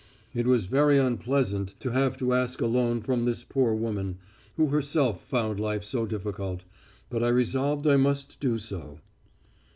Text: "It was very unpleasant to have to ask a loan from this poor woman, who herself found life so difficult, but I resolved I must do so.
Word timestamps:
"It 0.33 0.47
was 0.47 0.65
very 0.65 0.97
unpleasant 0.97 1.79
to 1.81 1.91
have 1.91 2.17
to 2.17 2.33
ask 2.33 2.59
a 2.59 2.65
loan 2.65 3.01
from 3.01 3.25
this 3.25 3.43
poor 3.43 3.75
woman, 3.75 4.17
who 4.57 4.69
herself 4.69 5.21
found 5.23 5.59
life 5.59 5.83
so 5.83 6.07
difficult, 6.07 6.63
but 7.11 7.23
I 7.23 7.27
resolved 7.29 7.85
I 7.85 7.97
must 7.97 8.39
do 8.39 8.57
so. 8.57 8.99